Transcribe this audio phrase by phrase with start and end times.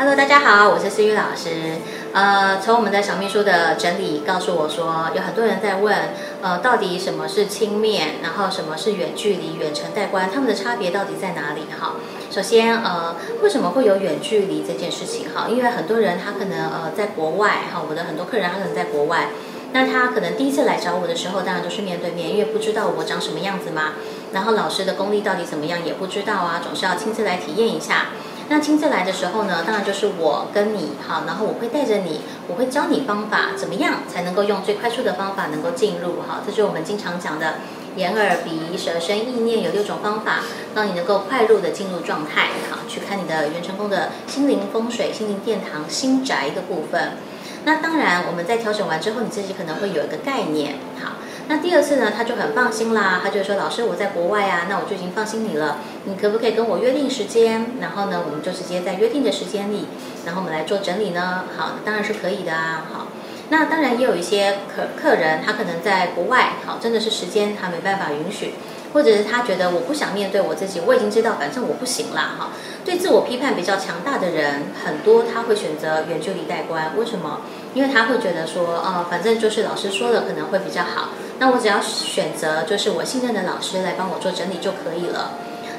[0.00, 1.76] Hello，大家好，我是思雨老师。
[2.14, 5.94] 呃，从我们的小秘书的整理告诉我说，有很多人在问，
[6.40, 11.66] 呃，到底什么是轻面，然后什么是远距离、远程带观，他们的差别到底在哪里？
[11.78, 11.96] 哈，
[12.30, 15.26] 首先，呃，为什么会有远距离这件事情？
[15.34, 19.28] 哈，因为很多人他可能呃在国外，哈，我的很多客人他可能在国外，
[19.72, 23.92] 那他可能第一次来找我的时候，当然都是面对面，因为不知道我长什么样子嘛，
[24.32, 28.06] 然后老师的功力到底怎么样也不知道啊，总是要亲自来体验一下。
[28.52, 36.42] 那亲自来的时候呢，当然就是我跟你好，然后我会带着你，我会教你方法，怎么样才能够用最快速的方法能够进入哈？
[36.44, 37.60] 这就是我们经常讲的
[37.94, 40.40] 眼耳鼻舌身意念有六种方法，
[40.74, 42.48] 让你能够快速的进入状态。
[42.68, 47.18] 好，去看你的元成功的心灵风水、心灵殿堂、心宅的部分。
[47.64, 50.74] 那当然，我们在调整完之后，你自己可能会有一个概念。
[51.00, 51.12] 好。
[51.50, 55.78] 那第二次呢，他就很放心啦，他就说：“老师，我在国外啊，那我就已经放心你了。
[56.04, 57.72] 你可不可以跟我约定时间？
[57.80, 59.88] 然后呢，我们就直接在约定的时间里，
[60.24, 61.46] 然后我们来做整理呢？
[61.56, 62.86] 好，当然是可以的啊。
[62.92, 63.08] 好，
[63.48, 68.54] 那当然也有一些客客人，他可能在国外，好，真的是时间他没办法允许。”
[68.92, 72.48] 或者是他觉得我不想面对我自己，我已经知道，反正我不行啦，哈。
[72.84, 76.96] 对自我批判比较强大的人，很多他会选择远距离代观。
[76.96, 77.42] 为什么？
[77.72, 85.32] 因为他会觉得说，呃，反正就是老师说的可能会比较好，那我只要选择就是我信任的老师来帮我做整理就可以了。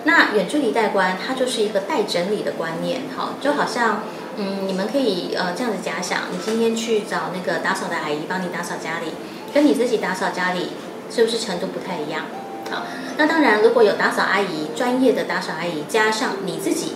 [0.03, 4.01] 那远距离代观，它就是一个带整理的观念，哈，就好像，
[4.37, 9.13] 嗯，你们可以呃这样子假想，你今天去找那个打扫的阿姨帮你打扫家里，
[9.53, 10.71] 跟你自己打扫家里，
[11.11, 12.23] 是不是程度不太一样？
[12.71, 16.93] 好，那当然，如果有打扫阿姨，专业的打扫阿姨，加上你自己，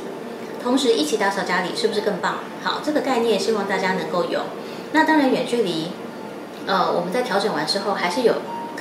[0.64, 2.40] 同时一起打扫家里，是不是更棒？
[2.64, 4.42] 好，这个概念希望大家能够有。
[4.94, 5.92] 那当然，远距离，
[6.66, 8.34] 呃，我们在调整完之后，还是有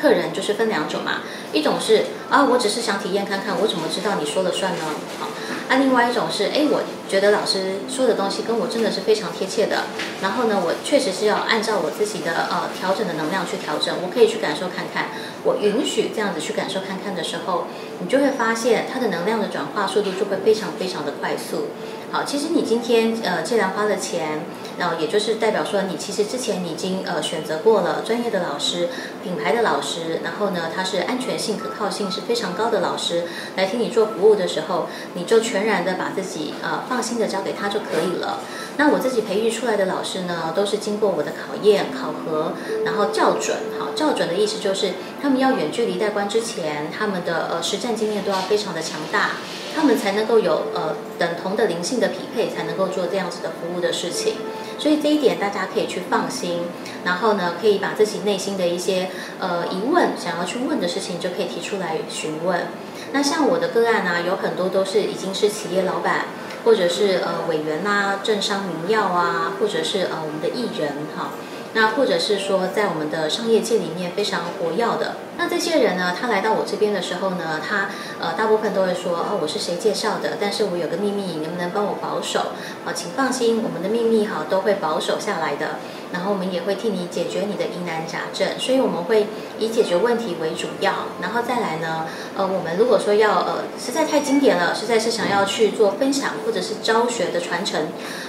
[0.04, 1.22] 客人就是分两种嘛，
[1.54, 4.80] 一种是啊，我只是想体验看看，我怎么知道你说了算呢？
[5.18, 5.28] 好。
[5.68, 9.84] 那另外一种是，哎，我觉得老师说的东西跟我真的是非常贴切的。
[10.22, 13.96] 然后呢，我确实是要按照我自己的呃调整的能量去调整。
[14.02, 15.08] 我可以去感受看看，
[15.42, 17.64] 我允许这样子去感受看看的时候，
[18.00, 21.68] 你就会发现它的能量的转化速度就会非常非常的快速。
[22.12, 24.42] 好，其实你今天呃既然花了钱，
[24.78, 28.88] 然后也就是代表说你其实之前你已经呃选择过了专业的老师、
[29.24, 33.24] 品牌的老师，然后呢他是安全性、可靠性是非常高的老师
[33.56, 38.40] 来替你做服务的时候，你就去全然的把自己呃放心的交给他就可以了。
[38.76, 42.54] 那我自己培育出来的老师呢，都是经过我的考验、考核，
[42.84, 43.56] 然后校准。
[43.78, 49.36] 好，校准的意思就是他们要远距离带关之前，他们的呃实战经验都要非常的强大。
[49.76, 54.34] 他们才能够有呃等同的灵性的匹配，才能够做这样子的服务的事情。
[54.78, 56.62] 所以这一点大家可以去放心。
[57.04, 62.68] 然后呢，可以把自己内心的一些呃疑问，想要去问的事情，就可以提出来询问。
[63.12, 66.26] 那像我的个案呢，有很多都是已经是企业老板，
[66.64, 71.32] 或者是呃委员啊、政商名要啊，或者是呃我们的艺人哈。
[71.74, 77.90] 那或者是说，在我们的商业界里面非常活跃的，那这些人呢，他来到我这边的时候呢，他
[78.20, 80.38] 呃大部分都会说，哦，我是谁介绍的？
[80.40, 82.52] 但是我有个秘密，能不能帮我保守？
[82.84, 85.80] 好，请放心，我们的秘密哈都会保守下来的。
[86.14, 89.26] 然后我们也会替你解决你的疑难杂症，所以我们会
[89.58, 90.92] 以解决问题为主要。
[91.20, 97.88] 然后再来呢，呃，我们如果说要呃实在太经典了，实在是想要去做分享或者是教学的传承，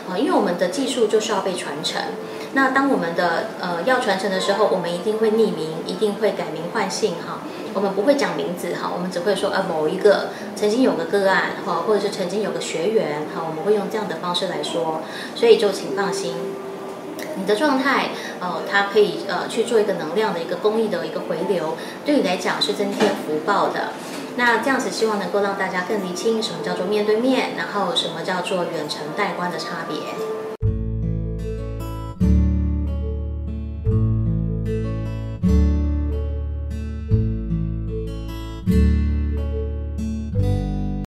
[0.10, 2.02] 啊，因为我们的技术就是要被传承。
[2.54, 7.42] 那当我们的呃要传承的时候，我们一定会匿名，一定会改名换姓哈。
[7.76, 15.02] 我们不会讲名字哈，我们只会说呃某一个曾经有个个案哈，或者是曾经有个学员哈，我们会用这样的方式来说。
[15.36, 16.34] 所以就请放心，
[17.36, 18.10] 你的状态
[18.40, 23.94] 呃，它可以呃去做一个能量的一个公益的一个回流，对你来讲是增添福报的。
[24.38, 30.35] 那这样子希望能够让大家更理清什么叫做面对面，然后什么叫做远程带观的差别。